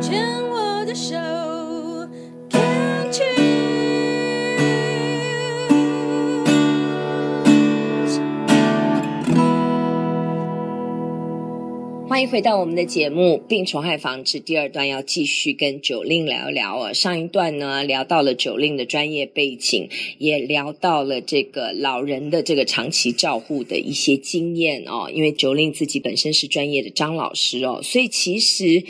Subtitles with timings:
[0.00, 0.18] 牵
[0.48, 1.14] 我的手
[2.48, 3.50] ，Can't you？
[12.08, 16.92] 欢迎回到我们的节目《病虫害防治》第二段，要继续跟 jolin 聊一聊啊。
[16.94, 19.88] 上一段呢，聊到了 jolin 的专业背景，
[20.18, 25.10] 也聊到了这个老人的这个长期照护的一些经验哦。
[25.12, 28.82] 因为 jolin 自己本身是专业的张老师哦，所以其实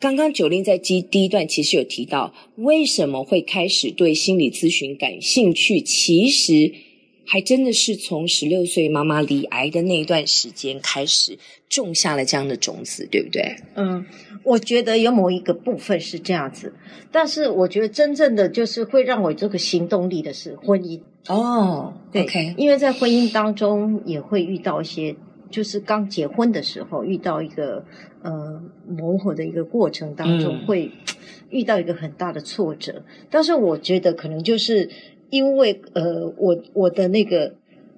[0.00, 6.72] 刚刚 Jolene 在第第一段其实有提到，为什么会开始对心理咨询感兴趣，其实。
[7.28, 11.36] 还真的是从十六岁妈妈罹癌的那一段时间开始
[11.68, 13.56] 种下了这样的种子，对不对？
[13.74, 14.06] 嗯，
[14.44, 16.72] 我觉得有某一个部分是这样子，
[17.10, 21.94] 但是我觉得真正的就是会让我这个行动力的是婚姻哦。
[22.12, 25.16] 对，OK，因为在婚姻当中也会遇到一些，
[25.50, 27.84] 就是刚结婚的时候遇到一个
[28.26, 30.90] 呃磨合的一个过程当中，会
[31.50, 34.90] 遇到一个很大的挫折，嗯，但是我觉得可能就是。
[35.28, 37.52] 因为呃，我我的那个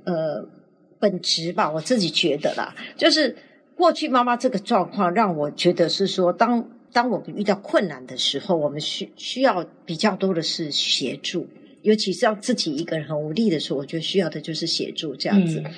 [0.05, 0.49] 呃
[0.99, 3.37] 本质吧，我自己觉得啦，就是
[3.77, 11.47] 过去妈妈这个状况让我觉得是说，当当我们遇到困难的时候，我们需需要比较多的是协助，
[11.83, 15.61] 尤其是要自己一个人很无力的时候，我觉得需要的就是协助这样子。
[15.63, 15.73] 嗯、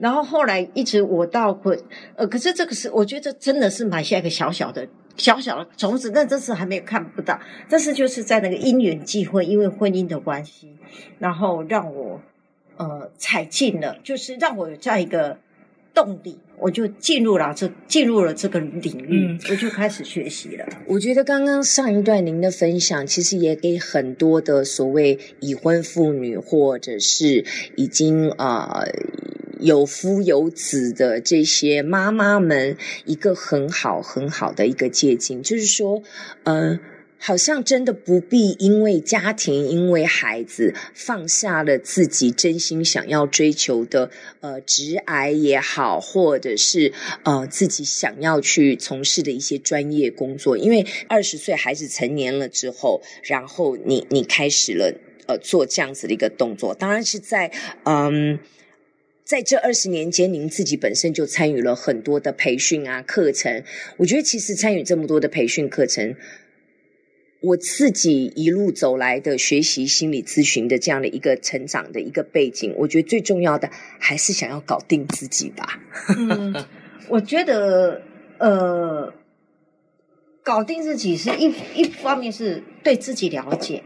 [0.00, 1.78] 然后后来一直我到会
[2.16, 4.88] 呃，可是这个是我觉得这真的是埋下一个小小的。
[5.16, 7.38] 小小的种子，但这次还没有看不到。
[7.68, 10.70] 但是就是在那个因缘际会，因为婚姻的关系，
[11.18, 12.22] 然后让我
[12.78, 15.36] 呃踩进了，就是让我有这样一个
[15.92, 20.64] 动力，我就进入了这进入了这个领域，嗯，我就开始学习了。
[20.86, 27.44] 我觉得刚刚上一段您的分享，其实也给很多的所谓已婚妇女，或者是
[27.76, 28.80] 已经啊。
[28.84, 28.90] 呃
[29.60, 36.02] 有夫有子的这些妈妈们，一个很好很好的一个借镜，就是说，
[36.44, 36.78] 呃，
[37.18, 46.92] 好像真的不必因为家庭、因为孩子，放下了自己真心想要追求的，呃，职涯也好，或者是
[47.24, 50.56] 呃自己想要去从事的一些专业工作。
[50.56, 54.94] 因为二十岁孩子成年了之后，然后你你开始了
[55.26, 57.52] 呃做这样子的一个动作，当然是在
[57.84, 58.38] 嗯。
[59.30, 63.62] 在这二十年间，您自己本身就参与了很多的培训啊、课程。
[63.98, 66.16] 我觉得其实参与这么多的培训课程，
[67.38, 73.70] 我自己一路走来的学习心理咨询的这样的一个成长的一个背景，我觉得最重要的
[74.00, 75.80] 还是想要搞定自己吧。
[76.08, 76.66] 嗯，
[77.06, 78.02] 我觉得
[78.38, 79.14] 呃，
[80.42, 83.84] 搞定自己是一一方面是对自己了解。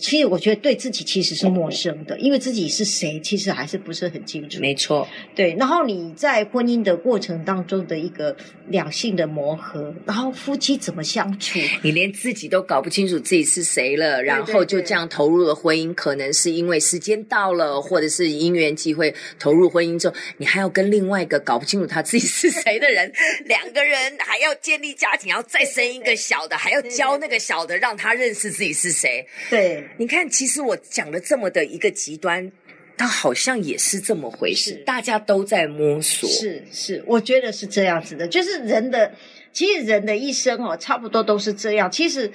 [0.00, 4.58] 其实我觉得对自己其实是陌生的，因为自己是谁，其实还是不是很清楚。
[4.58, 5.54] 没错，对。
[5.58, 8.34] 然后你在婚姻的过程当中的一个
[8.68, 23.12] 两性的磨合，然后夫妻怎么相处，你连自己都搞不清楚自己是谁了，然后就这样投入了婚姻，可能是因为时间到了，或者是因缘机会投入婚姻之后，你还要跟另外一个搞不清楚他自己是谁的人，
[23.44, 29.26] 两个人还要建立家庭，要再生一个小的，还要教那个小的，让他认识自己是谁。
[29.50, 29.84] 对。
[29.96, 32.50] 你看，其实我讲了这么的一个极端，
[32.96, 36.28] 它好像也是这么回事，大家都在摸索。
[36.28, 39.12] 是是，我觉得是这样子的，就是人的，
[39.52, 41.90] 其实人的一生哦，差不多都是这样。
[41.90, 42.30] 其实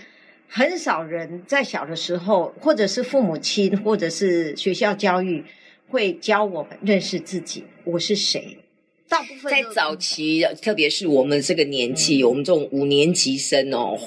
[0.48, 5.44] 很少人在小的时候，或者是父母亲，或者是学校教育，
[5.88, 8.60] 会教我们认识自己，我是谁。
[9.08, 13.98] 大部分在早期，特别是我们这个年纪，嗯、我们这种五年级生哦，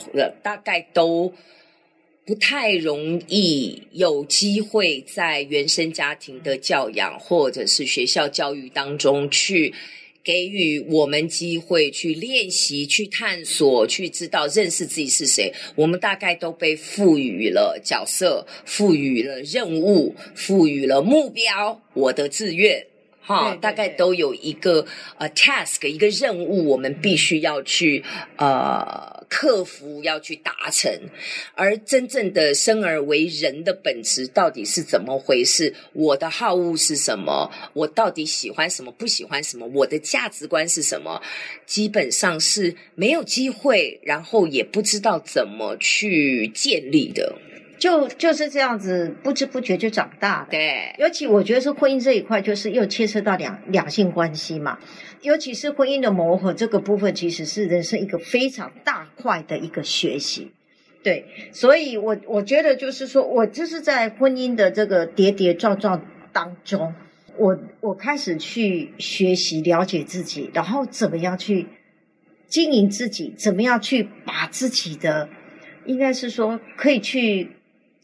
[0.43, 1.33] 大概都。
[2.29, 9.73] 不太容易有机会在原生家庭的教养或者是学校教育当中去
[10.23, 15.51] 给予我们机会去练习、去探索、去知道、认识自己是谁。
[15.75, 22.85] 我们大概都被赋予了角色、赋予了任务、赋予了目标，我的志愿。
[23.29, 24.87] 哈，大概都有一个
[25.19, 28.03] 呃 task，一个任务，我们必须要去
[28.37, 30.91] 呃克服，要去达成。
[31.55, 35.75] 而真正的生而为人的本质到底是怎么回事？
[35.93, 37.53] 我的好恶是什么？
[37.75, 38.91] 我到底喜欢什么？
[38.93, 39.67] 不喜欢什么？
[39.75, 41.21] 我的价值观是什么？
[41.67, 47.37] 基本上是没有机会，然后也不知道怎么去建立的。
[47.79, 50.49] 就就是这样子，不知不觉就长大了。
[50.51, 54.79] 对，尤其我觉得是婚姻这一块，就是又牵涉到两两性关系嘛。
[55.23, 60.53] 尤其是婚姻的磨合这个部分，其实是人生一个非常大块的一个学习。
[61.03, 66.93] 对，所以我我觉得就是说，我就是在婚姻的这个跌跌撞撞当中，
[67.37, 71.67] 我我开始去学习了解自己，然后怎么样去
[72.49, 75.29] 经营自己，怎么样去把自己的，
[75.87, 77.49] 应该是说可以去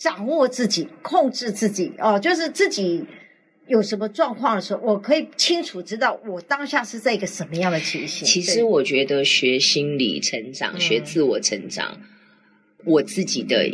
[0.05, 3.03] 掌握自己、控制自己哦，就是自己
[3.67, 8.29] 有什么状况的时候，我可以清楚知道我当下是在一个什么样的情形。
[8.29, 12.07] 其实我觉得学心理成长、学自我成长，嗯、
[12.85, 13.67] 我自己的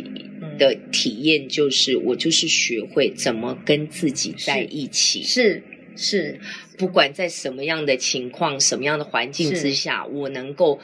[0.57, 5.21] 的体验就是，我就是学会怎么跟自己在一起。
[5.23, 5.61] 是。
[5.97, 6.39] 是，
[6.77, 10.79] 不管在什么样的情况、什么样的环境之下，我能够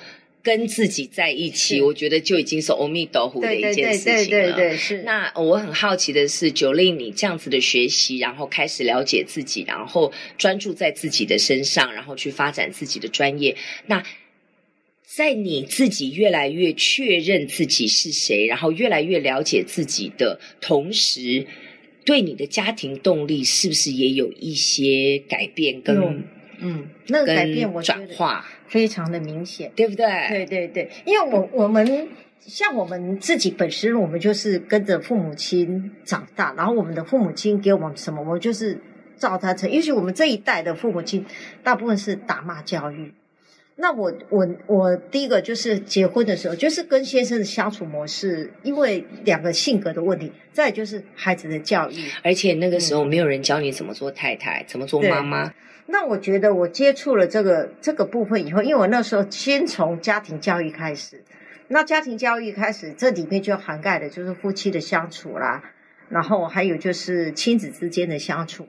[0.47, 4.17] 跟自己在一起，我觉得就已经是阿弥陀佛的一件事情了。
[4.17, 5.01] 对对对对对对，是。
[5.01, 13.57] 那我很好奇的是，Jolin，你这样子的学习，然后开始了解自己，然后专注在自己的身上，然后去发展自己的专业。
[13.87, 14.01] 那
[15.03, 21.45] 在你自己越来越确认自己是谁，然后越来越了解自己的同时。
[22.05, 26.23] 对你的家庭动力是不是也有一些改变跟嗯，
[26.59, 30.05] 嗯，那个改变我转化非常的明显，对不对？
[30.29, 32.07] 对对对，因为我我们
[32.39, 38.79] 像我们自己本身，我们就是跟着父母亲长大，然后我们的父母亲给我们什么，我们就是
[39.17, 39.69] 照他成。
[39.69, 41.25] 也许我们这一代的父母亲，
[41.63, 43.13] 大部分是打骂教育。
[43.79, 55.53] 那我我我第一个就是结婚的时候，就是跟先生的相处模式，因为两个性格的问题，再就是孩子的教育，而且那个时候没有人教你怎么做太太，嗯、怎么做妈妈。
[55.85, 61.23] 那我觉得我接触了这个这个部分以后，因为我那时候先从家庭教育开始，
[61.67, 65.61] 那家庭教育开始，这里面就涵盖的就是夫妻的相处啦，
[66.09, 68.67] 然后还有就是亲子之间的相处。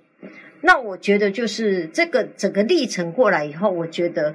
[0.61, 4.35] 那我觉得就是这个整个历程过来以后，我觉得。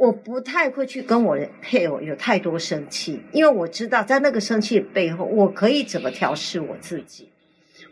[0.00, 7.28] 我不太会去跟我的配偶有太多生气，因为我知道在那个生气的背后，我可以怎么调试我自己。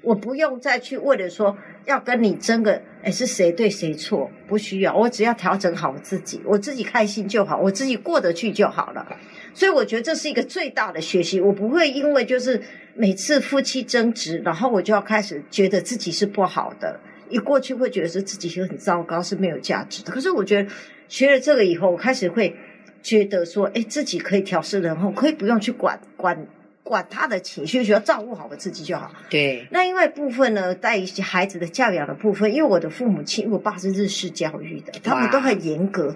[0.01, 4.97] 我不用再去为了说要跟你争个，哎，是谁对谁错，不需要。
[4.97, 9.07] 我只要调整好我自己，我自己开心就好，我自己过得去就好了。
[9.53, 11.39] 所以我觉得这是一个最大的学习。
[11.39, 12.63] 我不会因为就是
[12.95, 16.99] 每次夫妻争执，然后我就要开始觉得自己是不好的。
[17.31, 20.13] 一过去会觉得是自己就很糟糕，是没有价值的。
[20.13, 20.69] 可是我觉得。
[21.11, 22.55] 学了这个以后，我开始会
[23.03, 26.47] 觉得说，哎，自己可以调试人后，可以不用去管管
[26.83, 29.11] 管他的情绪，只要照顾好我自己就好。
[29.31, 29.67] 对。
[29.71, 36.15] 那因为部分呢，在一些孩子的教养的部分，因为我的父母亲，我爸是日式教育的，他们都很严格，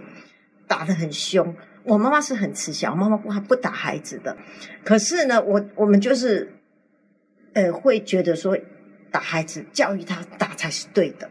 [0.67, 1.57] 打得很凶。
[1.85, 4.37] 我妈妈是很慈祥，我妈妈不不打孩子的。
[4.85, 6.53] 可是呢，我我们就是，
[7.55, 8.59] 呃，会觉得说，
[9.13, 11.31] 打孩子教育他打才是对的。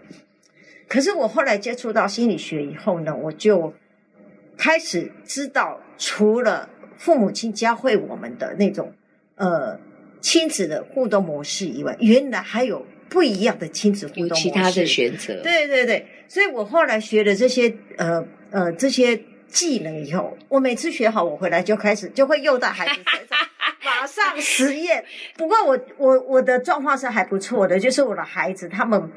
[0.88, 3.74] 可是我后来接触到心理学以后呢，我就
[4.58, 8.94] 开始知道，除了父母亲教会我们的那种
[9.36, 9.80] 呃
[10.20, 15.42] 亲子的互动模式以外，原来还有不一样的亲子互动模式，其他的选择。
[15.42, 23.02] 对对对，所以我后来学了这些呃呃这些技能以后，我每次学好，我回来就开始就会诱导孩子
[24.02, 25.04] 马上 实验。
[25.38, 29.10] 不过我我我的状况是还不错的，就是我的孩子他们。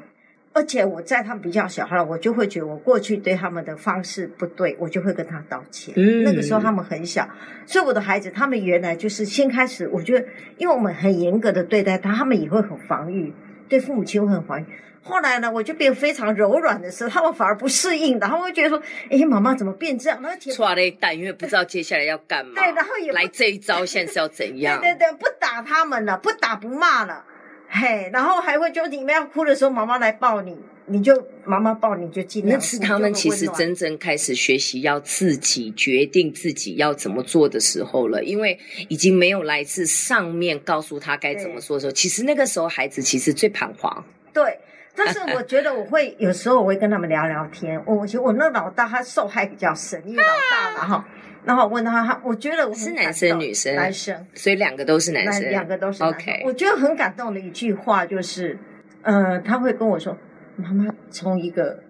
[0.56, 5.92] 而且我在他们比较小了，我就会觉得我过去对他们的方式不对，我就会跟他道歉。
[5.96, 7.28] 嗯，那个时候他们很小，
[7.66, 10.24] 所以我的孩子他们原来就是先开始，我觉得
[10.56, 13.34] 因为我们很严格的对待他，他们也会很防御，
[13.68, 14.64] 对父母亲我很怀疑。
[15.06, 18.80] 后来呢，我就变得非常柔软的时候，他们反而不适应，然后会觉得说
[19.10, 22.52] ：“哎，妈妈怎么变这样？”然后抓了一蛋，因为不知道接下来要干嘛。
[22.56, 24.80] 对，然后也来这一招，现在是要怎 样？
[24.80, 27.22] 对对对，不打他们了，不打不骂了。
[27.68, 32.58] 嘿，然后还会就你们要哭的时候，妈妈来抱你，你就妈妈抱你就尽量。
[32.58, 44.04] 那是他们其实真正开始学习要自己决定自己要怎么做的时候了，因为已经没有来自上面告诉他该怎么做的时候，其实那个时候孩子其实最彷徨。
[44.32, 44.58] 对，
[44.94, 47.82] 但是我觉得我会有时候我会跟他们聊聊天。
[47.86, 51.08] 我其实我那老大他受害比较深，因为老大嘛 哈。
[51.44, 56.18] 然后我问他，他我觉得我是男生女生，男生，所以两个都是男生，两个都是男生。
[56.18, 58.58] OK，我觉得很感动的一句话就是，
[59.02, 60.16] 呃，他会跟我说
[60.56, 61.82] ：“妈妈从一个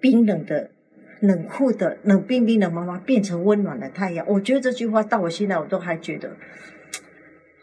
[0.00, 0.70] 冰冷的、
[1.20, 6.36] 冷酷的、冷冰冰的妈妈变成温暖的太阳。”我觉得这句话到我现在我都还觉得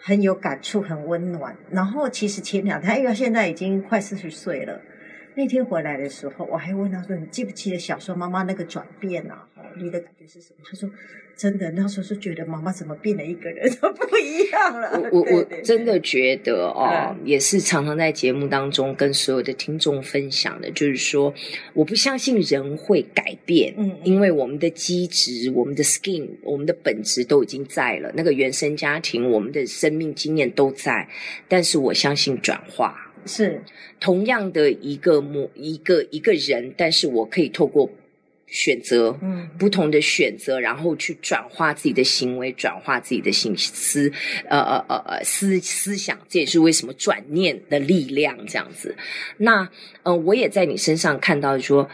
[0.03, 1.55] 很有感触，很温暖。
[1.69, 4.81] 然后其实前两天，因为现在已经快四十岁了。
[5.35, 9.47] 那天回来的时候，我还问他说：“你记不记得小时候妈妈那个转变啊？
[9.77, 10.89] 你的感觉是什么？”他说
[11.37, 21.33] ：“真的，那时候是觉得妈妈怎么变了一个人 都不一样了。”我我我真的觉得哦，嗯、也是常常在节目当中跟所有的听众分享的，就是说，
[21.73, 31.07] 我不相信人会改变，嗯，因为我们的机制、我们的 skin、我们的本质都已经在了，那个原生家庭、我们的生命经验都在，
[31.47, 33.07] 但是我相信转化。
[33.25, 33.61] 是
[33.99, 37.89] 同样的一个模一个一个人，但是我可以透过
[38.47, 44.11] 选择，嗯，不同的选择，然后去转化自己的行为，转化自己的心思，
[44.49, 48.95] 呃呃呃呃思思想，这也是为什么转念的力量这样子。
[49.37, 49.69] 那
[50.03, 51.89] 呃，我也在你身上看到说。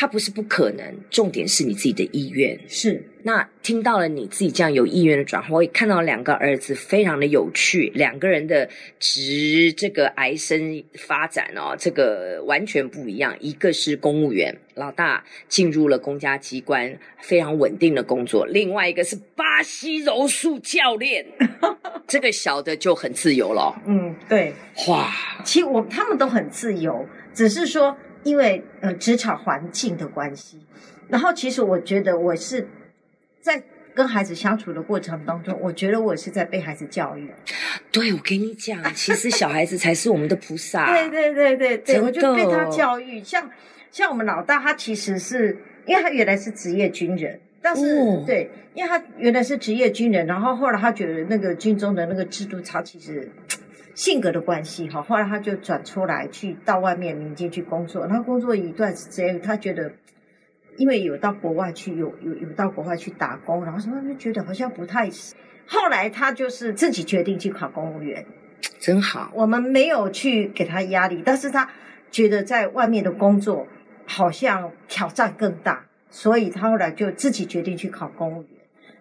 [0.00, 2.56] 他不是不可能，重点是你自己的意愿。
[2.68, 8.68] 是，那听到了你自己这样有意愿的转化，我也看到两个儿子非常的有趣，两个人的
[9.00, 13.36] 职这个癌生发展哦，这个完全不一样。
[13.40, 21.26] 一个是公务员，老大进入了公家机关，非常稳定的工作；另外一个是巴西柔术教练，
[22.06, 23.74] 这个小的就很自由了。
[23.84, 24.54] 嗯，对，
[24.86, 25.12] 哇，
[25.44, 27.96] 其实我他们都很自由，只是说。
[28.24, 30.58] 因为呃职场环境的关系，
[31.08, 32.68] 然后其实我觉得我是
[33.40, 33.62] 在
[33.94, 37.30] 跟孩子相处的过程当中，我觉得我是在被孩子教育。
[37.90, 40.86] 对，我跟你讲，其实小孩子才是我们的菩萨。
[40.92, 43.22] 对对对对对，我就被他教育。
[43.24, 43.50] 像
[43.90, 45.56] 像我们老大，他其实是
[45.86, 53.30] 因为他原来是职业军人，但是、哦、对，因为他原来是职业军人，然后后来他觉得那个军中的那个制度，他其实。
[53.98, 58.06] 性格的关系哈，后来他就转出来去到外面民间去工作。
[58.06, 59.90] 他工作一段时间，他觉得，
[60.76, 65.10] 因为有到国外去，有有有到国外去打工，然后什么就觉得好像不太。
[65.66, 68.24] 后来他就是自己决定去考公务员，
[68.78, 69.32] 真好。
[69.34, 71.68] 我们没有去给他压力，但是他
[72.12, 73.66] 觉得在外面的工作
[74.06, 78.50] 好像挑战更大，所以他后来就自己决定去考公务员。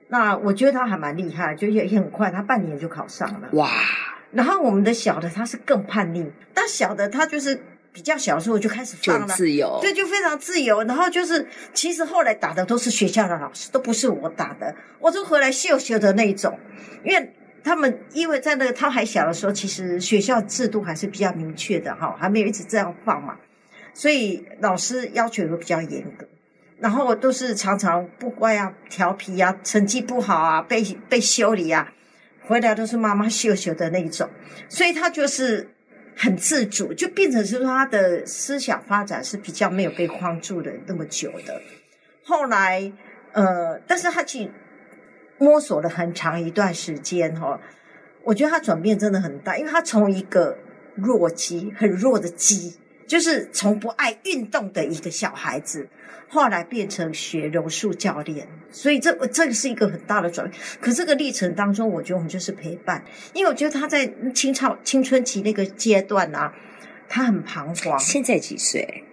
[0.07, 3.49] 那我觉得他还蛮厉害，就也也很快，他半年就考上了。
[3.51, 3.69] 哇！
[4.37, 7.59] 然后我们的小的他是更叛逆，但小的他就是
[7.91, 10.83] 比较小的时候就开始放了，自由，对，就非常自由。
[10.83, 16.59] 然后就是其实后来打的都是学校的老师，都不是我打的，我就回来秀秀的那种。
[17.03, 23.37] 因为他们因为在那个他还小的时候，其实学校制度还是比较明确的哈，还没有一直这样放嘛，
[23.95, 26.27] 所以老师要求会比较严格。
[26.79, 31.91] 然后都是常常不乖啊、调皮啊、成绩不好啊、被被修理啊。
[32.47, 34.29] 回来都是妈妈秀秀的那一种，
[34.69, 35.69] 所以他就是
[36.15, 41.61] 很自主，就变成是说他的思想发展是比较没有被框住的那么久的。
[42.23, 42.91] 后来，
[43.33, 44.49] 呃，但是他去
[45.37, 47.59] 摸索了很长一段时间哈，
[48.23, 50.57] 我觉得他转变真的很大，因为他从一个
[50.95, 52.77] 弱鸡，很弱的鸡。
[53.07, 55.87] 就是从不爱运动的一个小孩子，
[56.27, 60.61] 后来变成学柔术教练，所以这这个是一个很大的转变。
[60.81, 66.53] 可这个历程当中，我觉得我们就是陪伴，因为我觉得他在青少青春期那个阶段啊，
[67.07, 67.97] 他很彷徨。
[67.97, 69.05] 现在几岁？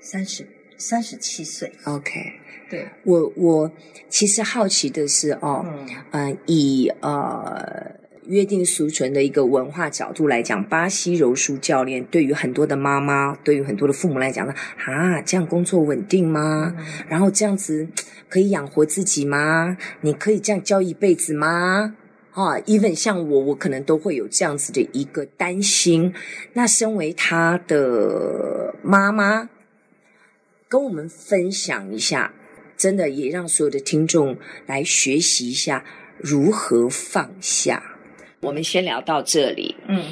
[0.00, 0.46] 三十
[0.78, 1.72] 三十七岁。
[1.84, 2.12] OK，
[2.70, 3.72] 对，我我
[4.08, 8.00] 其实好奇的是哦，嗯，呃、以呃。
[8.26, 16.74] 约定俗成的一个文化角度来讲，巴西柔术教练对于很多的妈妈，对于很多的父母来讲呢，啊，这样工作稳定吗？
[16.78, 17.88] 嗯、然后这样子
[18.28, 19.76] 可以养活自己吗？
[20.02, 21.96] 你可以这样教一辈子吗？
[22.30, 26.14] 啊，even 像我，我可能都会有这样子的一个担心。
[26.54, 29.50] 那身为他的妈妈，
[30.68, 32.32] 跟我们分享一下，
[32.76, 35.84] 真的也让所有的听众来学习一下
[36.16, 37.91] 如何放下。
[38.42, 39.74] 我们先聊到这里。
[39.86, 40.04] 嗯。